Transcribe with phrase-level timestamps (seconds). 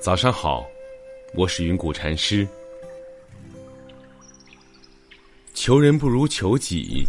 [0.00, 0.66] 早上好，
[1.34, 2.48] 我是云谷禅师。
[5.52, 7.04] 求人不如求己，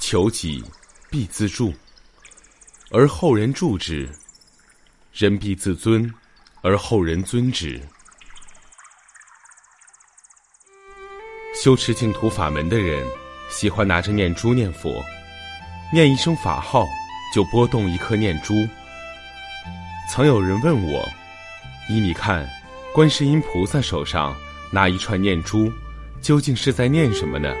[0.00, 0.60] 求己
[1.08, 1.72] 必自助，
[2.90, 4.08] 而后人助之；
[5.12, 6.12] 人必自尊，
[6.62, 7.80] 而后人尊之。
[11.54, 13.06] 修持净土法门的人，
[13.48, 15.00] 喜欢拿着念珠念佛，
[15.92, 16.84] 念一声法号
[17.32, 18.52] 就拨动一颗念珠。
[20.10, 21.08] 曾有人问我。
[21.88, 22.48] 依你看，
[22.92, 24.34] 观世音菩萨手上
[24.72, 25.70] 那一串念珠，
[26.20, 27.54] 究竟是在念什么呢？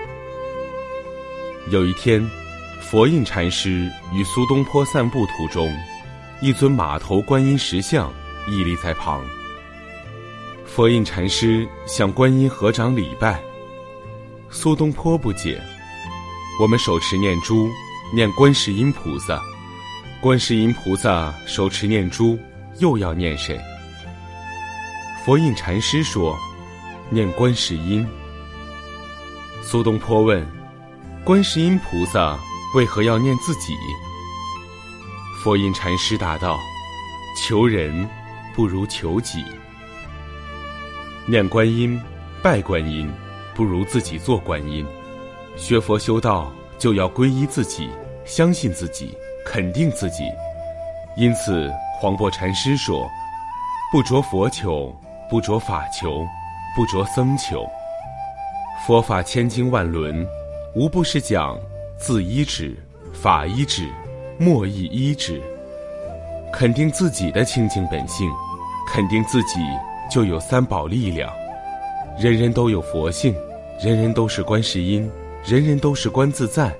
[1.70, 2.28] 有一天，
[2.80, 5.72] 佛印禅师与苏东坡散步途中，
[6.40, 8.12] 一尊马头观音石像
[8.48, 9.24] 屹立在旁。
[10.64, 13.40] 佛印禅师向观音合掌礼拜。
[14.50, 15.60] 苏东坡不解：
[16.60, 17.70] 我们手持念珠，
[18.12, 19.38] 念观世音菩萨；
[20.20, 22.38] 观世音菩萨手持念珠，
[22.78, 23.60] 又要念谁？
[25.26, 26.38] 佛印禅师说
[27.10, 28.06] ：“念观世音。”
[29.60, 30.46] 苏东坡问
[31.26, 32.38] ：“观世音菩萨
[32.76, 33.74] 为何要念自己？”
[35.42, 36.60] 佛印禅师答道
[37.42, 38.08] ：“求人
[38.54, 39.44] 不如求己。
[41.26, 42.00] 念观音、
[42.40, 43.12] 拜观音，
[43.52, 44.86] 不如自己做观音。
[45.56, 47.90] 学佛修道，就要皈依自己，
[48.24, 49.12] 相信自己，
[49.44, 50.22] 肯定自己。
[51.16, 51.68] 因此，
[52.00, 53.10] 黄檗禅师说
[53.90, 54.96] ：‘不着佛求。’”
[55.28, 56.26] 不着法求，
[56.76, 57.66] 不着僧求。
[58.86, 60.26] 佛法千经万轮，
[60.74, 61.58] 无不是讲
[61.98, 62.76] 自依止、
[63.12, 63.88] 法依止、
[64.38, 65.42] 莫亦依止。
[66.52, 68.30] 肯定自己的清净本性，
[68.88, 69.58] 肯定自己
[70.10, 71.32] 就有三宝力量。
[72.18, 73.34] 人人都有佛性，
[73.82, 75.10] 人人都是观世音，
[75.44, 76.72] 人人都是观自在。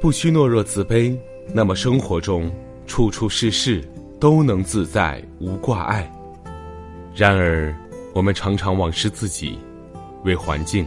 [0.00, 1.16] 不需懦弱自卑，
[1.52, 2.50] 那么生活中
[2.86, 3.86] 处处事事
[4.18, 6.10] 都能自在无挂碍。
[7.18, 7.74] 然而，
[8.14, 9.58] 我们常常忘失自己，
[10.22, 10.86] 为环境，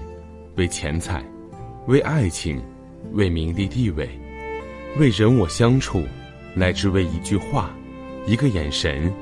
[0.55, 1.21] 为钱财，
[1.87, 2.63] 为爱情，
[3.11, 4.09] 为名利地位，
[4.97, 6.05] 为人我相处，
[6.55, 7.75] 乃至为一句话、
[8.25, 9.13] 一个眼神、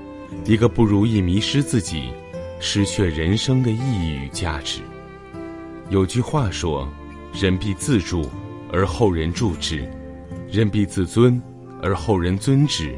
[0.45, 2.11] 一个不如意，迷失自己，
[2.59, 4.81] 失去人生的意义与价值。
[5.89, 6.87] 有句话说
[7.33, 8.29] ：“人必自助，
[8.71, 9.79] 而后人助之；
[10.47, 11.41] 人必自尊，
[11.81, 12.95] 而后人尊之。”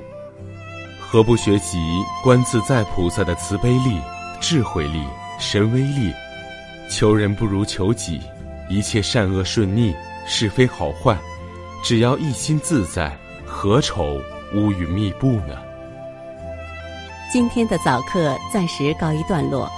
[1.11, 1.77] 何不学习
[2.23, 3.99] 观自在菩萨的慈悲力、
[4.39, 5.05] 智慧力、
[5.37, 6.09] 神威力？
[6.89, 8.21] 求人不如求己，
[8.69, 9.93] 一切善恶顺逆、
[10.25, 11.17] 是非好坏，
[11.83, 13.13] 只要一心自在，
[13.45, 14.21] 何愁
[14.55, 15.57] 乌云密布呢？
[17.29, 19.69] 今天的早课暂时告一段落，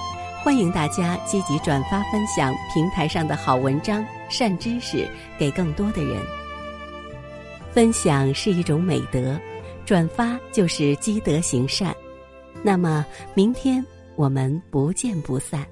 [0.43, 6.21] 欢迎大家积极转发分享平台上的好文章、善知识给更多的人。
[7.71, 9.35] 分享是一种美德。
[9.85, 11.95] 转发就是积德行善，
[12.63, 13.85] 那么明天
[14.15, 15.67] 我们不见不散。